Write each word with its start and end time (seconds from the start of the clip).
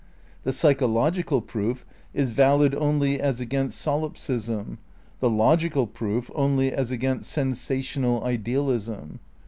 The 0.45 0.51
psychological 0.51 1.41
proof 1.41 1.85
is 2.11 2.31
valid 2.31 2.73
only 2.73 3.19
as 3.21 3.39
against 3.39 3.79
solipsism; 3.79 4.79
the 5.19 5.29
logical 5.29 5.85
proof 5.85 6.31
only 6.33 6.71
as 6.73 6.89
against 6.89 7.29
sensational 7.31 8.23
idealism. 8.23 9.19